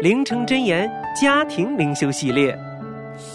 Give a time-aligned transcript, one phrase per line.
[0.00, 0.88] 灵城真言
[1.20, 2.56] 家庭灵修系列，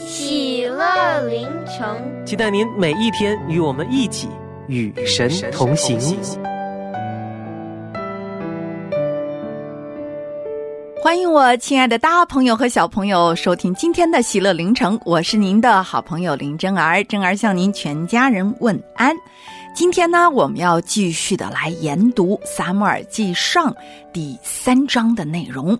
[0.07, 4.29] 喜乐灵城，期待您每一天与我们一起
[4.67, 5.99] 与神同行。
[11.01, 19.13] 欢迎我亲爱的大朋友和小朋友收听今天的喜乐灵城，我是您的好朋友林真儿，真儿向您全家人问安。
[19.75, 23.69] 今天呢，我们要继续的来研读《撒母耳记上》
[24.13, 25.77] 第三章的内容。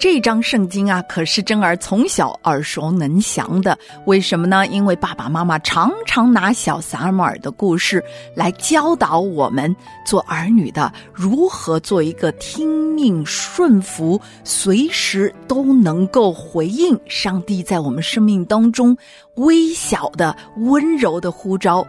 [0.00, 3.78] 这张圣经啊，可是真儿从小耳熟能详的。
[4.06, 4.66] 为什么呢？
[4.68, 8.02] 因为爸爸妈妈常常拿小撒母耳的故事
[8.34, 18.96] 来教导我们做儿女的如何做一个听命顺服、随时都能够回应上帝在我们生命当中
[19.34, 21.86] 微小的、温柔的呼召。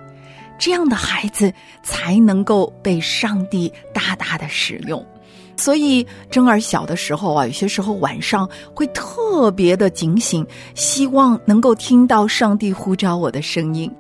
[0.60, 1.52] 这样的孩子
[1.82, 5.02] 才能够被上帝大大的使用。
[5.62, 13.94] 所以，珍儿小的时候啊，有些时候晚上会特别的警醒，希望能够听到上帝呼召我的声音。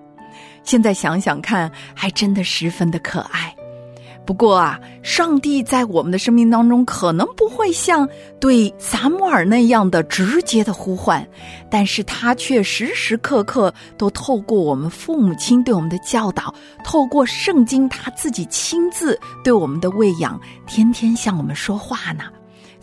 [0.64, 3.56] 现在想想看，还真的十分的可爱。
[4.24, 8.08] 不过啊，上帝在我们的生命当中可能不会像
[8.40, 11.28] 对撒母耳那样的直接的呼唤，
[11.70, 22.26] 但是他却时时刻刻都透过我们父母亲对我们的教导，透过圣经他自己亲自对我们的喂养，天天向我们说话呢。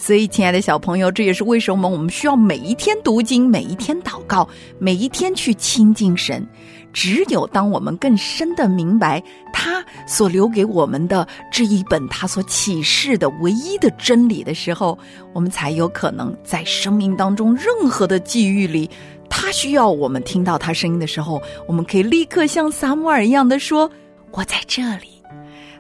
[0.00, 6.46] 所以，亲爱的小朋友，这也是为什么我们需要每一天读经，每一天祷告，每一天去亲近神。
[6.92, 9.22] 只有当我们更深的明白
[9.52, 14.98] 他所留给我们的这一本他所启示的唯一的真理的时候，
[15.32, 18.88] 我们才有可能在生命当中任何的际遇里，
[19.28, 23.90] 他需要我们听到他声音的时候，我们可以立刻像萨摩尔一样的说
[24.32, 25.08] ：“我在这里。”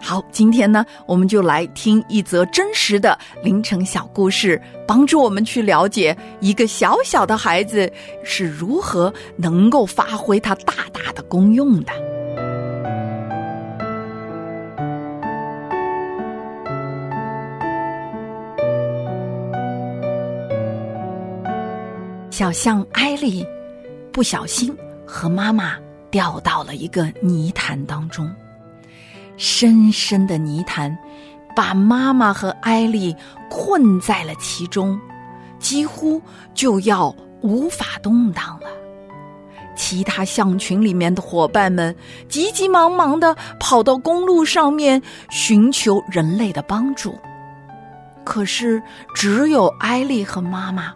[0.00, 7.90] 好，今天呢，我们就来听一则真实的凌晨小故事，帮助我们去了解一个小小的孩子
[8.24, 11.92] 是如何能够发挥他大大的功用的。
[22.30, 23.44] 小象艾丽
[24.12, 25.74] 不小心和妈妈
[26.08, 28.32] 掉到了一个泥潭当中。
[29.38, 30.98] 深深的泥潭，
[31.56, 33.16] 把妈妈和艾丽
[33.48, 35.00] 困在了其中，
[35.58, 36.20] 几乎
[36.54, 38.68] 就要无法动弹了。
[39.76, 41.94] 其他象群里面的伙伴们
[42.28, 45.00] 急急忙忙的跑到公路上面
[45.30, 47.16] 寻求人类的帮助，
[48.24, 48.82] 可是
[49.14, 50.92] 只有艾丽和妈妈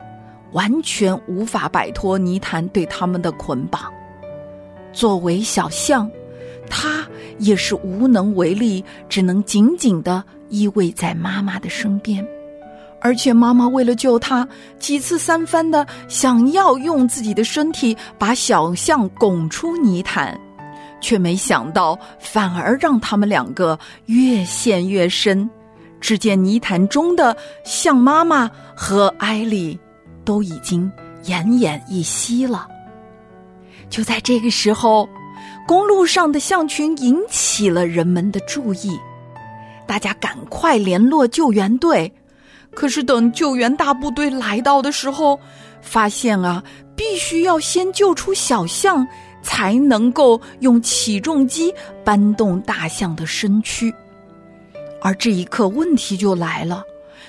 [0.51, 3.83] 完全无法摆脱泥潭对他们的捆绑。
[4.93, 6.11] 作为小象。
[6.71, 7.06] 他
[7.39, 12.27] 也是无能为力，只能紧紧的依偎在妈妈的身边，
[13.00, 20.39] 而且妈妈为了救他，几次三番的想要用自己的身体把小象拱出泥潭，
[21.00, 25.49] 却没想到反而让他们两个越陷越深。
[26.00, 29.79] 只见泥潭中的象妈妈和艾丽
[30.25, 30.91] 都已经
[31.25, 32.67] 奄奄一息了。
[33.91, 35.09] 就在这个时候。
[35.67, 38.99] 公路上的象群引起了人们的注意，
[39.87, 42.12] 大家赶快联络救援队。
[42.75, 45.38] 可是等救援大部队来到的时候，
[45.82, 46.62] 发现啊，
[46.97, 49.06] 必须要先救出小象，
[49.43, 51.73] 才能够用起重机
[52.03, 53.94] 搬动大象的身躯。
[55.03, 56.82] 而这一刻，问题就来了：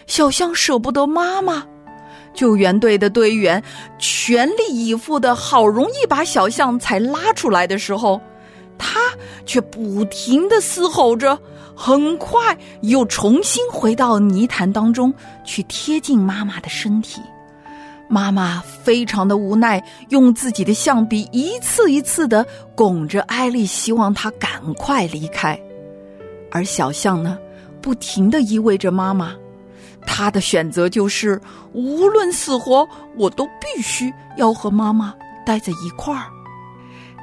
[0.07, 1.65] 小象舍不得妈妈。
[2.33, 3.62] 救援队的队员
[4.00, 8.19] 全力以赴的，好容易把小象才拉出来的时候，
[8.77, 9.00] 他
[9.45, 11.38] 却不停的嘶吼着
[11.75, 15.13] ：“很快又重新回到泥潭当中
[15.44, 17.21] 去贴近妈妈的身体。
[18.09, 22.45] 妈妈非常的无奈，用自己的象鼻一次一次的
[22.75, 25.59] 拱着艾丽，希望她赶快离开。
[26.51, 27.39] 而小象呢，
[27.81, 29.33] 不停的依偎着妈妈，
[30.05, 31.39] 他的选择就是
[31.73, 35.13] 无论死活，我都必须要和妈妈
[35.45, 36.25] 待在一块儿。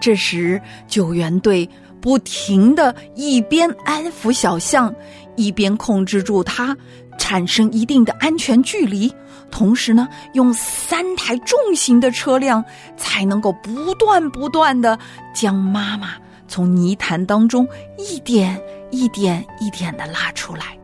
[0.00, 1.68] 这时，救援队
[2.00, 4.94] 不停的一边安抚小象，
[5.36, 6.74] 一边控制住它，
[7.18, 9.12] 产生一定的安全距离。
[9.50, 12.64] 同时呢，用三台重型的车辆
[12.96, 14.98] 才能够不断不断的
[15.34, 16.12] 将妈妈
[16.48, 17.66] 从泥潭当中
[17.98, 18.58] 一点
[18.90, 20.79] 一点一点的拉出来。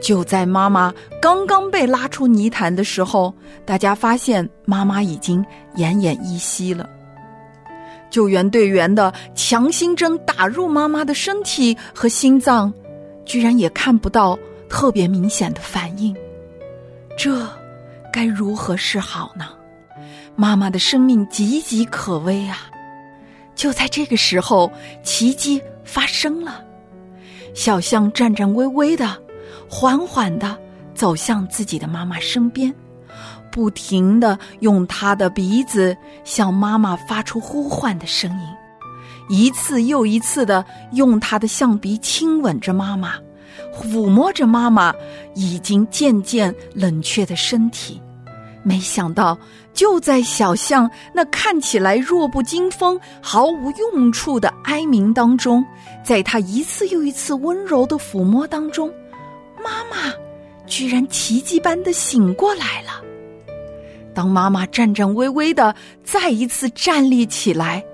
[0.00, 5.44] 就在妈妈刚刚被拉出泥潭的时候，大家发现妈妈已经
[5.76, 6.88] 奄奄一息了。
[8.10, 12.72] 救援队员的强心针打入妈妈的身体和心脏，
[13.24, 14.36] 居然也看不到
[14.68, 16.16] 特别明显的反应。
[17.16, 17.46] 这
[18.12, 19.50] 该如何是好呢？
[20.34, 22.70] 妈妈的生命岌岌可危啊！
[23.54, 26.64] 就在这个时候，奇迹发生了。
[27.52, 29.16] 小象颤颤巍巍的，
[29.70, 30.58] 缓缓的
[30.94, 32.74] 走向自己的妈妈身边，
[33.52, 38.46] 不停的用他的鼻子向妈妈发出呼唤的声音，
[39.28, 43.14] 一次又一次的用他的象鼻亲吻着妈妈。
[43.72, 44.92] 抚摸着妈妈
[45.34, 48.00] 已经渐渐冷却的身体，
[48.62, 49.38] 没想到
[49.72, 55.64] 就在小象那看起来弱不禁风、毫无用处的哀鸣当中，
[56.04, 58.92] 在他一次又一次温柔的抚摸当中，
[59.62, 60.12] 妈妈
[60.66, 63.02] 居然奇迹般的醒过来了。
[64.14, 67.84] 当妈妈颤颤巍巍的再一次站立起来，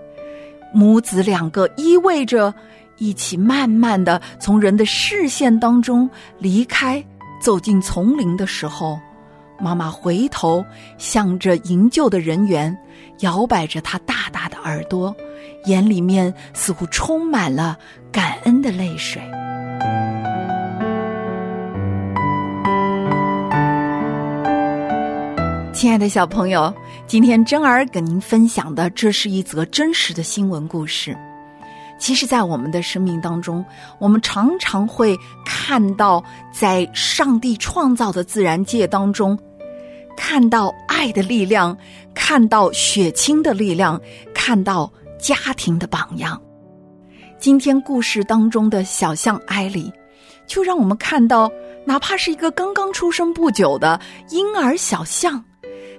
[0.73, 2.55] 母子两个依偎着。
[2.99, 6.09] 一起慢慢的从人的视线当中
[6.39, 7.05] 离开，
[7.43, 8.99] 走进丛林的时候，
[9.61, 10.65] 妈妈回头
[10.97, 12.75] 向着营救的人员，
[13.21, 15.15] 摇摆着她大大的耳朵，
[15.67, 17.77] 眼里面似乎充满了
[18.11, 19.21] 感恩的泪水。
[25.76, 26.75] 亲爱的小朋友，
[27.06, 31.14] 今天真儿跟您分享的，这是一则真实的新闻故事。
[31.99, 33.62] 其实，在我们的生命当中，
[33.99, 35.14] 我们常常会
[35.44, 39.38] 看到，在上帝创造的自然界当中，
[40.17, 41.76] 看到爱的力量，
[42.14, 44.00] 看到血亲的力量，
[44.32, 46.40] 看到家庭的榜样。
[47.38, 49.93] 今天故事当中的小象艾里，
[50.46, 51.50] 就让我们看到，
[51.84, 54.00] 哪怕是一个刚刚出生不久的
[54.31, 55.44] 婴儿小象，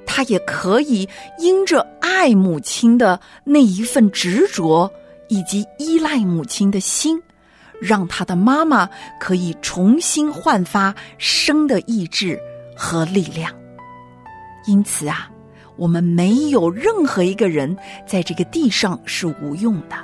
[0.08, 1.08] 他也可以
[1.38, 4.92] 因着爱母亲的那一份执着。
[5.30, 7.22] 以及依赖母亲的心，
[7.82, 8.90] 让他的妈妈
[9.20, 12.40] 可以重新焕发生的意志
[12.78, 13.54] 和力量。
[14.66, 15.30] 因此啊，
[15.76, 17.76] 我们没有任何一个人
[18.06, 19.98] 在这个地上是无用的，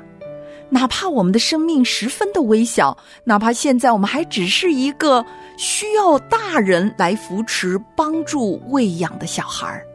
[0.70, 9.88] 哪怕我们的生命十分的微小，哪怕现在我们还只是一个需要大人来扶持、帮助、喂养的小孩儿。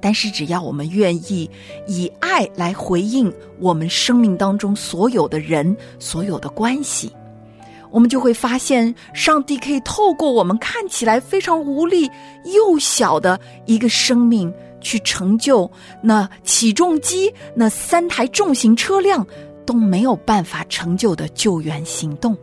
[0.00, 1.50] 但是，只要我们愿意
[1.86, 7.12] 以爱来回应我们生命当中所有的人、所有的关系，
[7.90, 12.10] 我们就会发现，上帝可以透过我们看起来非常无力、
[12.44, 15.70] 幼小的一个生命，去成就
[16.00, 19.26] 那起重机、那三台重型车辆
[19.66, 22.36] 都没有办法成就的救援行动。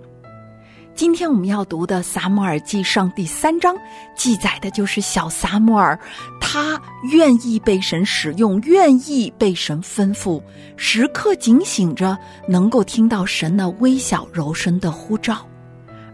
[0.96, 3.76] 今天我们要读的《撒母耳记上》第三章，
[4.16, 6.00] 记载的就是小撒母耳，
[6.40, 10.42] 他愿意被神使用，愿意被神吩咐，
[10.78, 15.46] 时刻警醒着，能够听到神那微小柔声的呼召。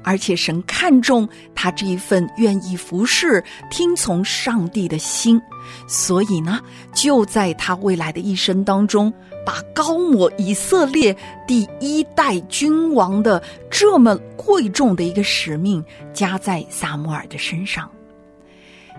[0.03, 5.39] 而且神看重他这一份愿意服侍、听从上帝的心，
[5.87, 6.59] 所以呢，
[6.91, 9.13] 就在他未来的一生当中，
[9.45, 11.15] 把高抹以色列
[11.47, 15.83] 第一代君王的这么贵重的一个使命
[16.13, 17.89] 加在撒母耳的身上。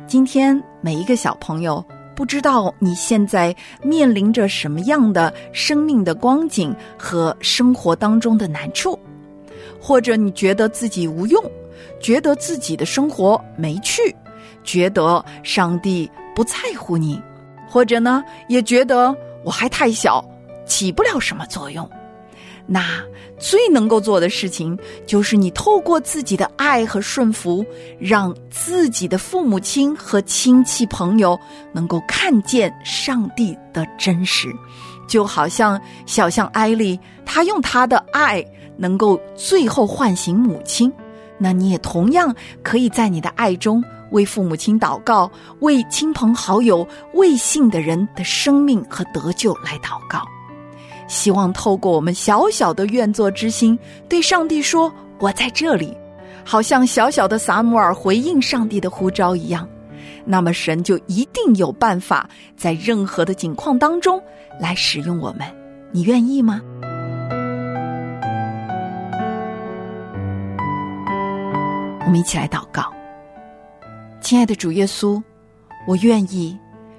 [0.07, 1.85] 今天每一个小朋友，
[2.15, 8.99] 不知道你现在面临着什么样的生命的光景和生活当中的难处。
[9.81, 11.43] 或者你觉得自己无用，
[11.99, 14.15] 觉得自己的生活没趣，
[14.63, 17.21] 觉得上帝不在乎你，
[17.69, 19.13] 或者呢，也觉得
[19.45, 20.25] 我还太小，
[20.73, 21.89] 起不了什么作用。
[22.67, 23.03] 那
[23.39, 27.65] 最能够做的事情，就是你透过自己的爱和顺服，
[27.99, 31.39] 让自己的父母亲和亲戚朋友
[31.73, 34.49] 能够看见上帝的真实，
[35.07, 38.43] 就好像小象艾丽，她用她的爱。
[38.79, 40.91] 能够最后唤醒母亲，
[41.39, 50.27] 那你也同样可以在你的爱中为父母亲祷告，为亲朋好友、未信的人的生命和得救来祷告。
[51.13, 53.79] 希望透过我们小小的愿作之心，
[54.09, 54.91] 对上帝说
[55.21, 55.95] ：“我在这里。”
[56.43, 59.69] 好像小小的撒母尔回应上帝的呼召一样，
[60.25, 62.27] 那么神就一定有办法
[62.57, 64.19] 在任何的境况当中
[64.59, 65.47] 来使用我们。
[65.93, 66.63] 你愿意吗？
[72.07, 72.91] 我们一起来祷告，
[74.23, 75.23] 亲爱的主耶稣，
[75.87, 76.59] 我愿意，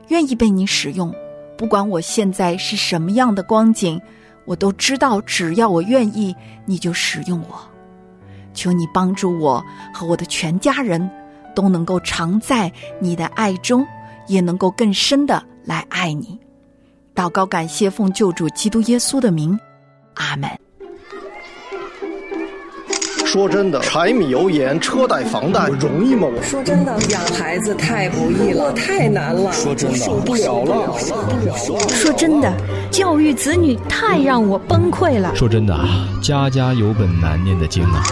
[0.09, 1.11] 愿意被你使用。
[1.57, 4.01] 不管我现在是什么样的光景，
[4.45, 7.59] 我都知道，只要我愿意，你就使用我。
[8.53, 11.09] 求你帮助我和我的全家人，
[11.55, 13.85] 都能够常在你的爱中，
[14.27, 16.39] 也能够更深的来爱你。
[17.15, 19.57] 祷告，感谢奉救主基督耶稣的名，
[20.15, 20.62] 阿门。
[23.33, 26.27] 说真的，柴米油盐、车贷、房贷容易吗？
[26.31, 29.51] 我说真的，养孩子太不易了，太难了。
[29.51, 30.93] 说真的，受不了了。
[31.89, 32.53] 说真的，
[32.91, 35.35] 教育子女太让我崩溃了。
[35.35, 38.03] 说真的啊，家家有本难念的经啊。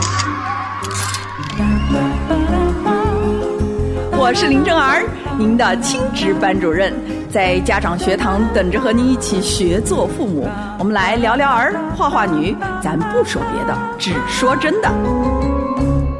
[4.17, 5.03] 我是林正儿，
[5.37, 6.91] 您的亲职班主任，
[7.31, 10.45] 在家长学堂等着和您一起学做父母。
[10.77, 14.91] 我们来聊聊儿，画画女，咱不说别的，只说真的。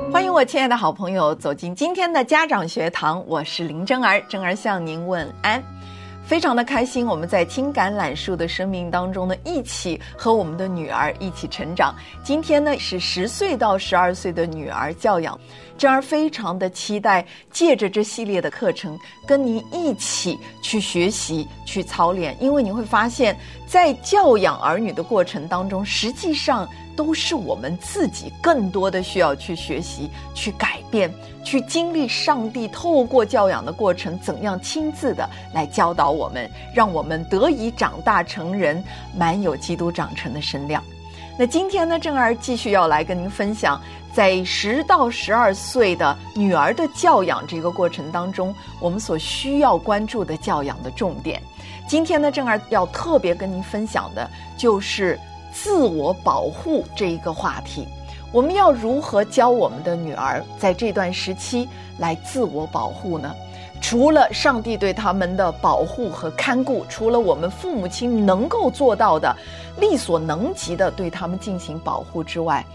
[0.10, 5.62] 欢迎我亲爱的好朋友走进今天的家长学堂，我是林真儿，真儿向您问安。
[6.32, 11.94] 非常的开心，我们在听橄榄树的生命当中呢，一起和我们的女儿一起成长。
[12.24, 15.38] 今天呢是十岁到十二岁的女儿教养，
[15.78, 18.98] 真儿非常的期待，借着这系列的课程，
[19.28, 22.34] 跟您一起去学习、去操练。
[22.40, 23.38] 因为你会发现，
[23.72, 31.10] 在教养儿女的过程当中，实际上都是我们自己更多的需要去学习、去改变。
[31.42, 38.84] 去经历上帝透过教养的过程，怎样亲自的来教导我们，让我们得以长大成人，
[39.16, 40.84] 满有基督长成的身量。
[41.40, 43.82] 那今天呢，正儿继续要来跟您分享，
[44.14, 51.42] 在十到十二岁的女儿的教养这个过程当中，我们所需要关注的教养的重点。
[51.88, 55.20] 今天呢，正儿要特别跟您分享的就是
[55.54, 57.88] 自我保护这一个话题。
[58.32, 63.34] 我们要如何教我们的女儿在这段时期来自我保护呢？
[63.82, 69.36] 除了上帝对他们的保护和看顾，除了我们父母亲能够做到的、
[69.80, 72.66] 力所能及的对他们进行保护之外，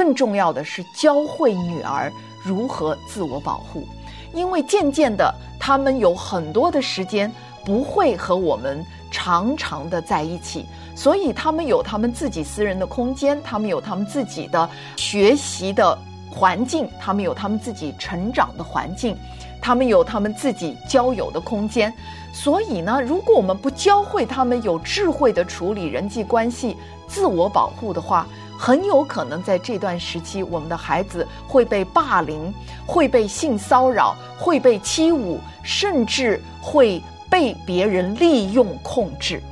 [0.00, 2.10] 更重要的是教会女儿
[2.42, 3.86] 如何自我保护。
[4.32, 7.30] 因为渐渐的，他们有很多的时间
[7.66, 10.64] 不会和我们常常的在一起。
[10.94, 15.98] 所以他们有他们自己私人的空间，他们有他们自己的学习的
[16.30, 19.14] 环境，他们有他们自己成长的环境，
[19.60, 21.92] 他们有他们自己交友的空间。
[22.32, 26.74] 所以呢，如果我们不教会他们有智慧的处理人际关系、
[27.06, 28.26] 自我保护的话，
[28.60, 32.52] 很有可能在这段时期，我们的孩子会被霸凌，
[32.84, 39.42] 会被性骚扰，会被欺侮，甚至会被别人利用控制。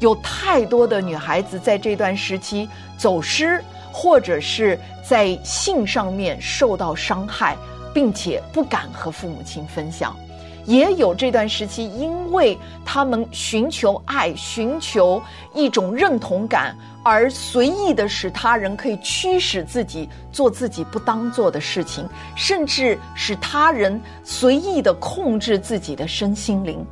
[0.00, 7.56] 有太多的女孩子在这段时期走失，或者是在性上面受到伤害，
[7.94, 10.12] 并且不敢和父母亲分享；
[10.68, 15.20] 也有这段时期，因为他们寻求爱、寻求
[15.54, 22.06] 一种认同感，而随意的使他人可以驱使自己做自己不当做的事情，
[22.36, 26.84] 甚至使他人随意的控制自己的身心灵。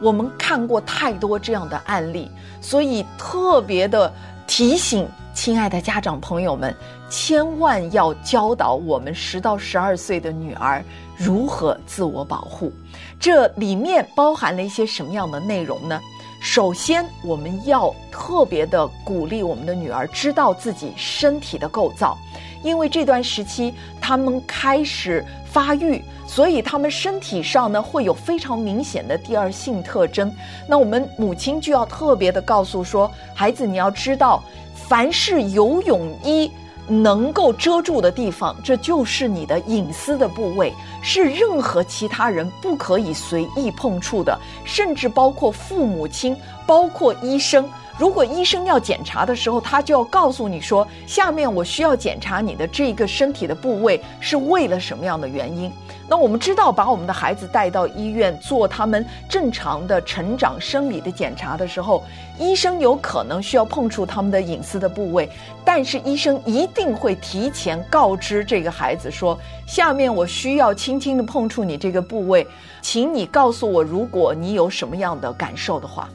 [0.00, 2.30] 我们看过太多这样的案例，
[2.62, 4.10] 所以特别的
[4.46, 5.06] 提醒
[5.38, 6.74] 亲爱的家长朋友们，
[7.08, 10.84] 千万要教导我们十到十二岁的女儿
[11.16, 12.72] 如何自我保护。
[13.20, 16.00] 这里面包含了一些什么样的内容呢？
[16.40, 22.18] 首先，我们要特别的鼓励我们的女儿知道自己身体的构造，
[22.64, 26.02] 因为这段时期他们开始发育。
[26.26, 30.30] 所以他们身体上呢会有非常明显的第二性特征，
[30.68, 34.42] 那我们母亲就要特别的告诉说，孩子你要知道，
[34.88, 36.50] 凡是游泳衣
[36.86, 46.34] 能够遮住的地方，这就是你的隐私的部位，是任何其他人不可以随意碰触的，甚至包括父母亲
[46.66, 47.68] 包括医生。
[47.98, 55.70] 如果医生要检查的时候，他就要告诉你说，下面我需要检查你的这个身体的部位是为了什么样的原因。
[56.10, 62.02] 那我们知道，把我们的孩子带到医院做他们正常的成长生理的检查的时候，
[62.38, 65.28] 医生有可能需要碰触他们的隐私的部位，
[65.66, 72.46] 但是医生一定会提前告知这个孩子说，下面我需要轻轻的碰触你这个部位，
[72.80, 76.08] 请你告诉我，如果你有什么样的感受的话。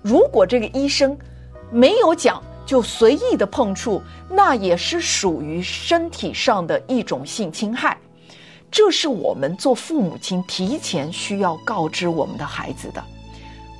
[0.00, 1.14] 如果这个医生
[1.70, 4.00] 没有讲，就随意的碰触，
[4.30, 7.98] 那也是属于身体上的一种性侵害。
[8.76, 13.02] 这是我们做父母亲提前需要告知我们的孩子的。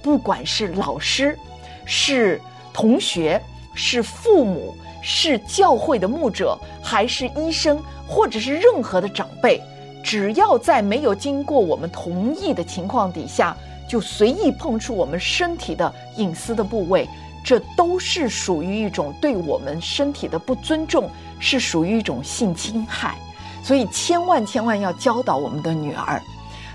[0.02, 1.38] 不管是老师、
[1.84, 2.40] 是
[2.72, 3.38] 同学、
[3.74, 9.60] 是父母、是教会的牧者，还是医生，或者是任何的长辈，
[10.02, 13.54] 只要在没有经过我们同意的情况底下。
[13.86, 17.06] 就随意碰触我们身体的隐私的部位，
[17.44, 23.18] 这都是属于一种对我们身体的不尊重，是属于一种性侵害。
[23.66, 26.22] 所以千万千万要教导我们的女儿，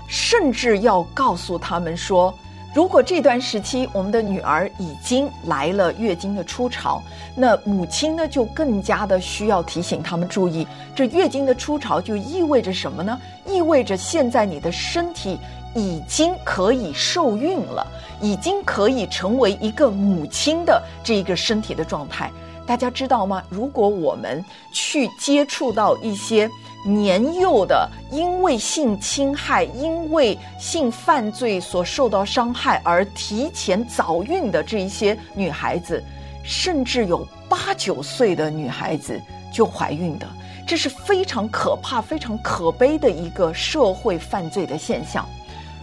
[0.06, 2.34] 甚至要告诉他们说，
[2.74, 7.02] 如果这段时期我们的女儿已经来了月经的初潮，
[7.34, 13.18] 那母亲呢就更加的需要提醒他们注意，这月经的初潮就意味着什么呢？
[13.46, 15.38] 意味着现在你的身体。
[15.74, 17.86] 已经可以受孕了，
[18.20, 22.30] 已经可以成为一个母亲的这一个身体的状态，
[22.66, 23.42] 大家知道吗？
[23.48, 26.48] 如果我们去接触到一些
[26.86, 36.02] 年幼的，因为性侵害、因为性犯罪所受到伤害而提前早孕的这一些女孩子，
[36.42, 39.20] 甚至有八九岁的女孩子
[39.52, 40.26] 就怀孕的，
[40.66, 45.28] 这是非常可怕、非常可悲的一个社会犯罪的现象。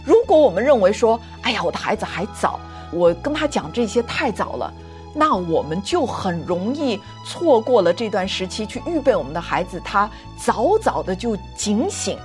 [0.04, 2.58] 如果我们认为说，哎呀，我的孩子还早，
[2.90, 4.72] 我跟他讲这些太早了，
[5.12, 12.18] 那我们就很容易错过了这段时期，去预备我们的孩子，他早早的就警醒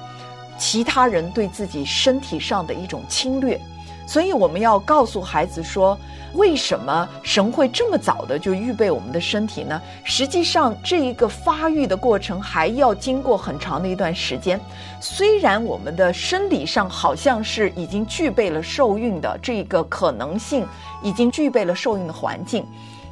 [0.58, 3.60] 其他人对自己身体上的一种侵略。
[4.06, 5.98] 所以我们要告诉孩子说，
[6.34, 9.82] 为什么神会这么早的就预备我们的身体呢？
[10.04, 14.60] 实际上，这一个发育的过程还要经过很长的一段时间。
[15.00, 20.66] 虽然我们的生理上好像是已经具备了受孕的这个可能性，
[21.02, 22.66] 已经具备了受孕的环境，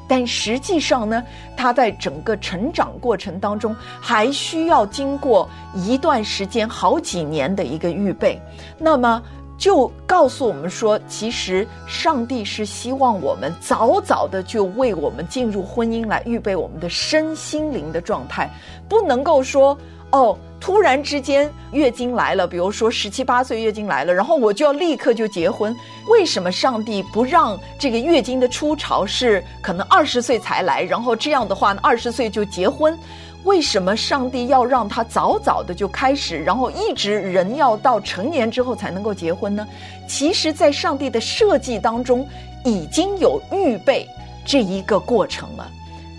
[0.07, 1.23] 但实际上呢，
[1.57, 8.39] 它在整个成长过程当中还需要经过一段时间、好几年的一个预备。
[8.77, 9.21] 那么。
[9.63, 18.49] 就告诉我们说，其实上帝是希望我们早早的就为我们进入婚姻来预备我们的身心灵的状态，
[18.89, 19.77] 不能够说
[20.11, 25.73] 哦，突然之间月经来了，比如说十七八岁月经来了，然后我就要立刻就结婚。
[26.09, 32.99] 为什么上帝不让这个月经的初潮是可能二十岁才来，然后这样的话呢，二十岁就结婚？
[33.43, 39.67] 为什么上帝要让他早早的就开始，然后一直人要到成年之后才能够结婚呢？
[40.07, 42.27] 其实，在上帝的设计当中，
[42.63, 44.07] 已经有预备
[44.45, 45.69] 这一个过程了，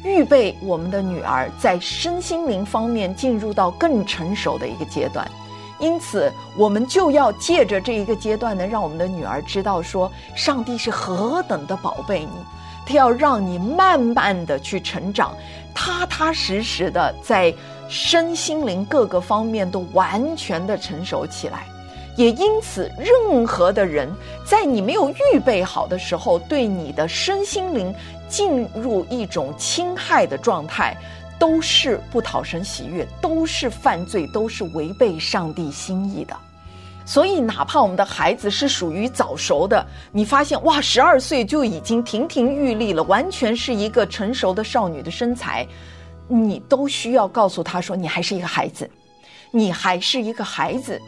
[0.03, 5.27] 预备我们的女儿在身心灵方面进入到更成熟的一个阶段。
[5.79, 12.29] 因此，我们就要借着这一个阶段呢，让我们的女儿知道说，上帝是何等的宝贝你。
[12.87, 15.37] 他要让你慢慢的去成长，
[15.75, 17.53] 踏踏实实的在
[17.89, 21.67] 身心灵各个方面都完全的成熟起来。
[22.17, 24.09] 也因此，任何的人
[24.47, 27.93] 在你没有预备好的时候，对你的身心灵
[28.29, 30.97] 进入一种侵害的状态，
[31.41, 36.37] 都是不讨神喜悦，都是犯罪，都是违背上帝心意的。
[37.07, 45.67] 所以，哪怕我们的孩子是属于早熟的，你发现哇，十二岁就已经亭亭玉立了，完全是一个成熟的少女的身材，
[46.27, 48.91] 你都需要告诉他说，你还是一个孩子，
[49.51, 50.99] 你还是一个孩子，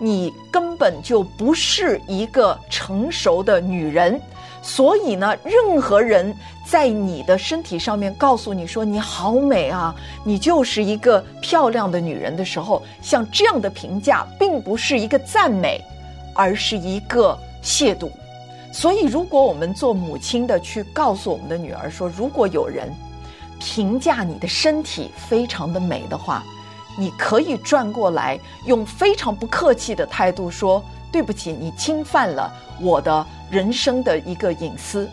[0.00, 4.20] 你根本就不是一个成熟的女人。
[4.66, 15.78] 所以呢，任何人在你的身体上面告诉你说你好美啊，你就是一个漂亮的女人的时候，像这样的评价并不是一个赞美，
[16.34, 18.10] 而是一个亵渎。
[18.72, 22.90] 所以，如果我们做母亲的去告诉我们的女儿说，如果有人
[23.60, 26.42] 评价你的身体非常的美的话，
[26.96, 30.82] 你可以转过来用非常不客气的态度说。
[31.12, 33.24] 对不起，你侵犯了我的
[33.54, 35.08] 人生的一个隐私，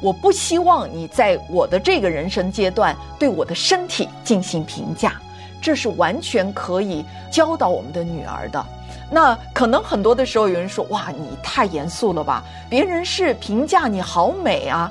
[0.00, 5.20] 我不希望你在我的这个人生阶段对我的身体进行评价。
[5.60, 8.64] 这是完全可以教导我们的女儿的。
[9.10, 12.42] 那可能很多的时候有人说：“哇，你太严肃了吧？
[12.70, 14.90] 别人是评价你好美啊。”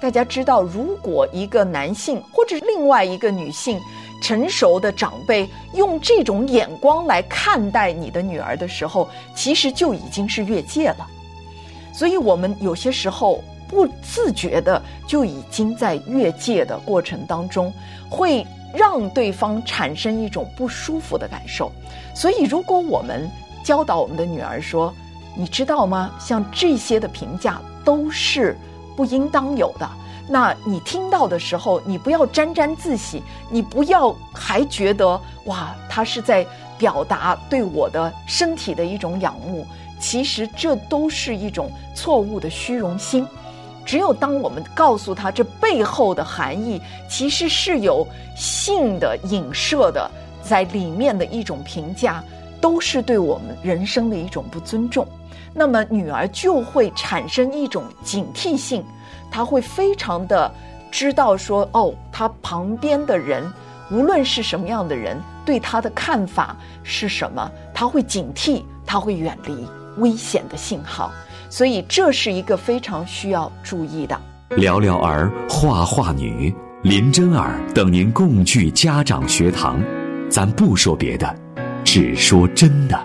[0.00, 3.78] 大家知道，如果一个男性或者另外一个女性
[4.22, 11.06] 成熟的长辈用这种眼光来看待你的女儿的时候，其实就已经是越界了。
[11.98, 17.72] 所以，我们有些时候不自觉的就已经在越界的过程当中，
[18.08, 21.72] 会让对方产生一种不舒服的感受。
[22.14, 23.28] 所以，如果我们
[23.64, 24.94] 教导我们的女儿说
[25.34, 26.14] ：“你知道吗？
[26.20, 28.56] 像这些的评价都是。”
[28.96, 29.88] 不应当有的。
[30.28, 39.66] 那你听到的时候，你不要沾沾自喜，你不要还觉得哇，他是在表达对我的身体的一种仰慕。
[39.98, 43.26] 其实这都是一种错误的虚荣心。
[43.84, 48.06] 只有当我们告诉他这背后的含义，其实是有
[48.36, 50.10] 性的影射的，
[50.42, 52.22] 在里面的一种评价，
[52.60, 55.06] 都是对我们人生的一种不尊重。
[55.54, 58.84] 那么女儿就会产生一种警惕性，
[59.30, 60.52] 她会非常的
[60.90, 63.50] 知道说，哦，她旁边的人
[63.90, 69.66] 无论是什么样的人，对她的看法是什么，她会警惕，她会远离
[69.98, 71.12] 危险的信号，
[71.48, 74.20] 所以这是一个非常需要注意的。
[74.56, 79.82] 聊聊儿画画女林真儿等您共聚家长学堂，
[80.30, 81.34] 咱不说别的，
[81.84, 82.98] 只说真的。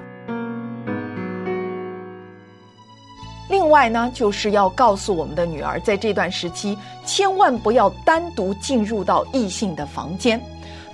[3.50, 10.42] 另外呢，就是要告诉我们的女儿，在这段时期，千万不要单独进入到异性的房间。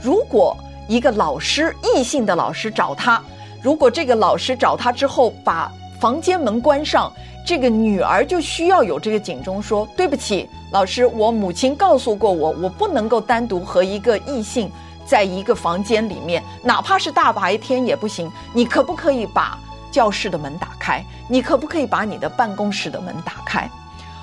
[0.02, 0.58] 如果
[0.88, 3.22] 一个老师，异性的老师找她，
[3.62, 7.12] 如果这个老师找她之后把房间门关上，
[7.46, 14.72] 这个女儿就需要有这个警钟，说对不起，老师，我母亲告诉过我，我不能够单独和一个异性
[15.06, 18.32] 在一个房间里面，哪怕是大白天也不行。
[18.54, 19.58] 你可不可以把？
[19.92, 23.68] 教室的门打开，你可不可以把你的办公室的门打开？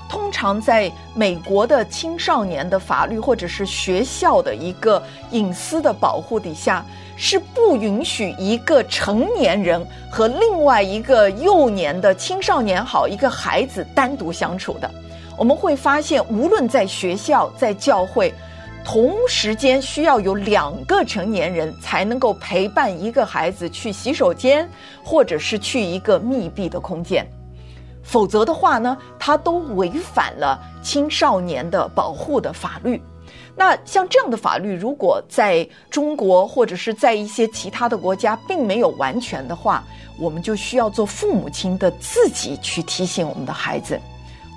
[0.09, 14.91] 通常在美国的青少年的法律或者是学校的一个隐私的保护底下，是不允许一个成年人和另外一个幼年的青少年好一个孩子单独相处的。
[15.37, 18.33] 我们会发现，无论在学校，在教会。
[18.89, 24.71] 同时间需要有两个成年人才能够陪伴一个孩子去洗手间，
[25.03, 27.27] 或者是去一个密闭的空间，
[28.05, 33.03] 否则的话呢，他都违反了青少年的保护的法律。
[33.57, 39.83] 那像这样的法律，如果在中国或者是在一些其他的国家并没有完全的话，
[40.19, 43.99] 我们就需要做父母亲的自己去提醒我们的孩子，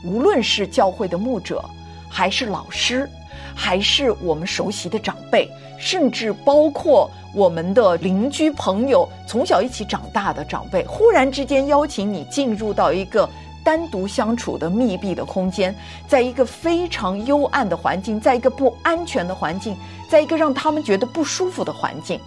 [0.04, 1.64] 无论是教会的牧者，
[2.10, 3.10] 还是老师。
[3.56, 13.30] 还是我们熟悉的长辈，甚至包括我们的邻居朋友，从小一起长大的长辈，忽然之间邀请你进入到一个
[13.64, 15.76] 单独相处的密闭的空间，
[16.08, 19.76] 在一个非常幽暗的环境，在一个不安全的环境，
[20.10, 22.20] 在一个让他们觉得不舒服的环境，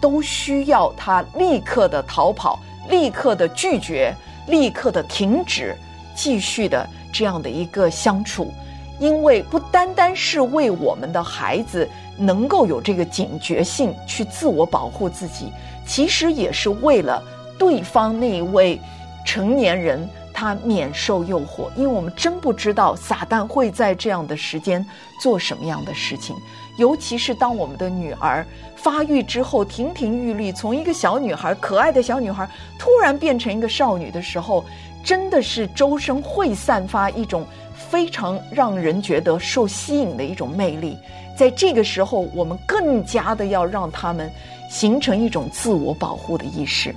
[0.00, 4.14] 都需要他立刻的逃跑，立刻的拒绝，
[4.48, 5.76] 立刻的停止，
[6.14, 8.52] 继续的这样的一个相处。
[8.98, 15.52] 因为不单单是为我们的孩子能够有这个警觉性去自我保护自己，
[15.84, 17.20] 其实也是为了
[17.58, 18.80] 对方那一位
[19.24, 20.08] 成年人
[20.42, 21.70] 他免受诱惑。
[21.76, 24.84] 因为我们真不知道撒旦会在这样的时间
[25.20, 26.34] 做什么样的事情，
[26.76, 34.64] 尤其是当我们的女儿发育之后亭亭玉立，从一个小女孩可爱的小女孩突然变成一个少女的时候，
[35.04, 37.46] 真的是周身会散发一种。
[37.74, 40.96] 非常让人觉得受吸引的一种魅力，
[41.36, 44.30] 在这个时候，我们更加的要让他们
[44.70, 46.94] 形成一种自我保护的意识。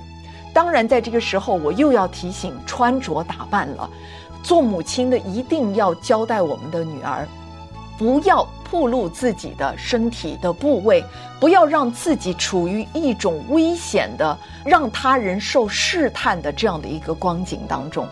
[0.56, 3.90] 当然，在这个时候，我又要提醒穿着打扮了，
[4.42, 7.28] 做母亲的一定要交代我们的女儿，
[7.98, 11.04] 不要暴露自己的身体的部位，
[11.38, 18.08] 不要让自己处于一种危险的、让他人受试探的这样的一个光景当中。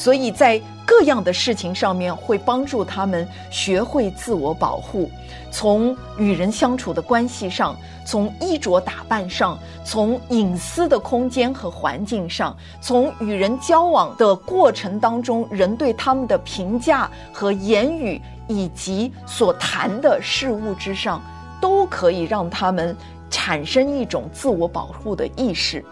[0.00, 5.10] 所以在各样的事情上面，会帮助他们学会自我保护。
[5.50, 21.20] 从与人相处的关系上，从衣着打扮上，从隐私的空间和环境上，从与人交往的过程当中，人对他们的评价和言语，以及所谈的事物之上，
[21.60, 22.96] 都可以让他们
[23.28, 25.84] 产生一种自我保护的意识。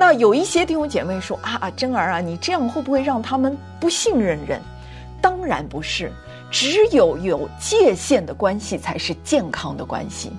[0.00, 4.62] 那有一些弟兄姐妹说啊啊，真儿啊，你这样会不会让他们不信任人？
[5.20, 6.12] 当然不是，
[6.52, 10.30] 只有有界限的关系才是健康的关系。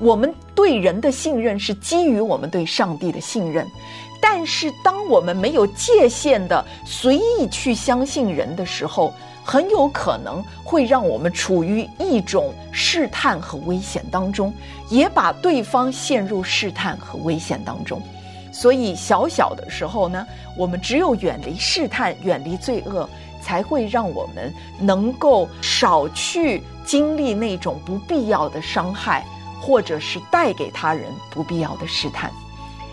[0.00, 3.64] 我们对人的信任是基于我们对上帝的信任，
[4.20, 9.14] 但是当我们没有界限的随意去相信人的时候，
[9.44, 14.52] 很有可能会让我们处于一种试探和危险当中，
[14.90, 18.02] 也把对方陷入试探和危险当中。
[18.58, 23.06] 所以，小小的时候呢，我们只有远离试探，远离罪恶，
[23.42, 29.22] 才会让我们能够少去经历那种不必要的伤害。
[29.58, 32.30] 或者是带给他人不必要的试探，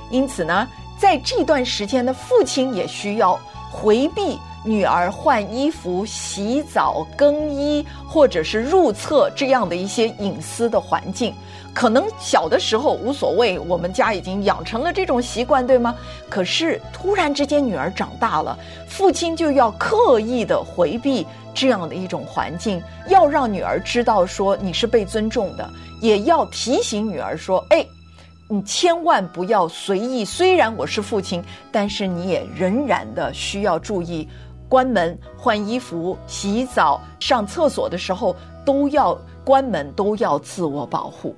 [0.10, 11.36] 因此呢，在这段时间的父亲也需要回避女儿换衣服、洗澡、更衣，或者是入厕这样的一些隐私的环境。
[11.74, 15.96] 可能小的时候无所谓，我们家已经养成了这种习惯，对吗？
[16.30, 18.58] 可是突然之间女儿长大了，
[18.88, 25.68] 父亲就要刻意的回避这样的一种环境，要让女儿知道说你是被尊重的。
[26.00, 27.86] 也要提醒女儿说：“哎，
[28.48, 30.24] 你千万不要随意。
[30.24, 34.28] 虽然我是父亲，但是你也仍然的需要注意，
[34.70, 41.36] 关门、换衣服、洗澡、上厕所的时候都要关门，都要自我保护。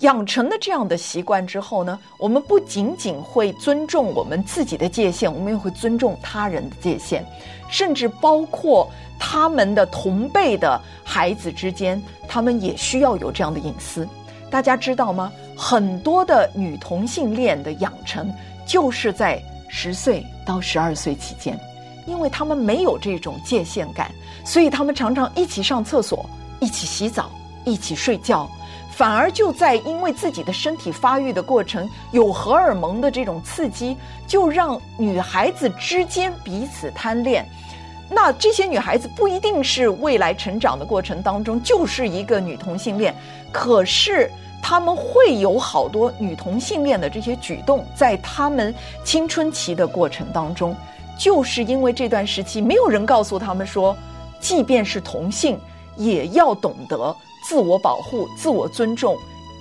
[0.00, 7.24] 养成了这样的习惯之后呢，我们不仅仅会尊重我们自己的界限，我们也会尊重他人的界限，
[7.70, 14.06] 甚至包括。”他们的同辈的孩子之间，他们也需要有这样的隐私。
[14.50, 15.32] 大家知道吗？
[15.56, 18.30] 很多的女同性恋的养成，
[18.66, 21.58] 就是在十岁到十二岁期间，
[22.06, 24.10] 因为他们没有这种界限感，
[24.44, 26.28] 所以他们常常一起上厕所、
[26.60, 27.30] 一起洗澡、
[27.64, 28.48] 一起睡觉，
[28.90, 33.96] 反而就在因为自己的身体发育的过程有荷尔蒙的这种刺激，
[34.26, 37.44] 就让女孩子之间彼此贪恋。
[38.10, 43.14] 那这些女孩子不一定是未来成长的过程当中就是一个女同性恋，
[43.50, 44.30] 可是
[44.62, 48.72] 她们会有好多女同性恋的这些举动，在她们
[49.04, 50.76] 青春期的过程当中，
[51.18, 53.96] 就是因为这段时期没有人告诉他们说，
[54.38, 55.58] 即便是同性，
[55.96, 59.16] 也要懂得自我保护、自我尊重。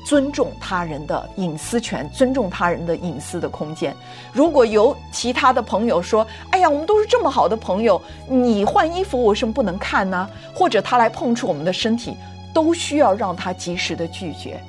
[0.06, 3.96] 尊重他人的隐私权，尊重他人的隐私的空间。
[4.34, 12.18] 如果有其他的朋友说：“哎呀，我们都是这么好的朋友，你换衣服为什么不能看呢？”或者他来碰触我们的身体，
[12.54, 14.62] 都需要让他及时的拒绝，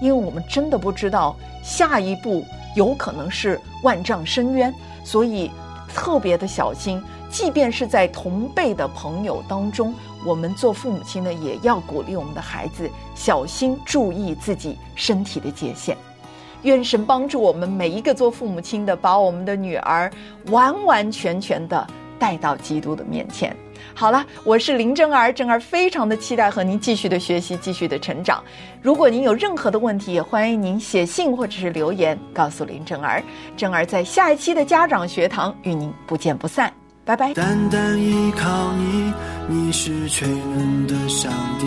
[0.00, 2.42] 因为我们真的不知道下一步
[2.74, 5.50] 有可能是万丈深渊，所以
[5.94, 6.98] 特别的小心。
[7.30, 9.94] 即便是在同辈的朋友当中。
[10.24, 15.96] 我们做父母亲的也要鼓励我们的孩子小心注意自己身体的界限。
[16.62, 20.10] 愿神帮助我们每一个做父母亲的，把我们的女儿
[20.46, 21.86] 完完全全的
[22.18, 23.56] 带到基督的面前。
[23.94, 28.42] 好了，我是林真儿，真儿非常的期待和您继续的学习，继续的成长。
[28.82, 33.22] 如果您有任何的问题，也欢迎您写信或者是留言告诉林真儿。
[33.56, 36.72] 真儿在下一期的家长学堂与您不见不散。
[37.04, 37.32] 拜拜。
[37.34, 39.12] 单单依靠你，
[39.50, 41.66] 你是全能的上帝，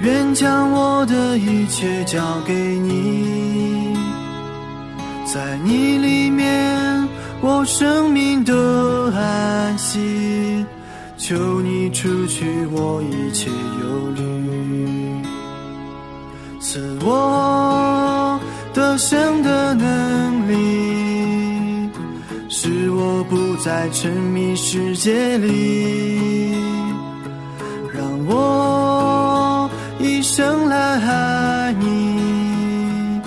[0.00, 3.94] 愿将我的一切交给你，
[5.26, 7.06] 在你里面
[7.42, 10.64] 我生命的安息，
[11.18, 15.22] 求你除去我一切忧虑，
[16.60, 18.40] 赐我
[18.72, 20.54] 得胜的能力，
[22.60, 23.36] 使我不。
[23.58, 26.54] 再沉迷世界里，
[27.92, 29.68] 让我
[29.98, 33.20] 一生来爱你，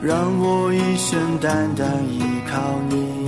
[0.00, 3.21] 让我一生单单依靠你。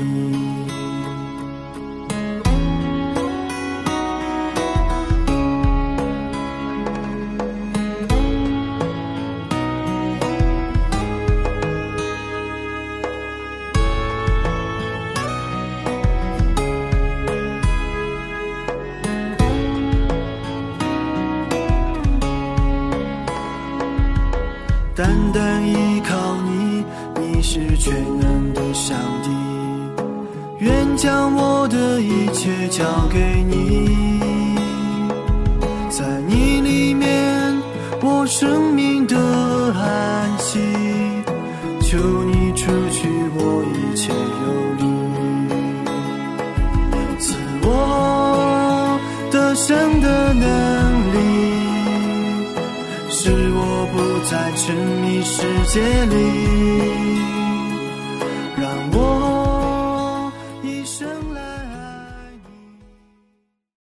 [32.76, 33.43] 交给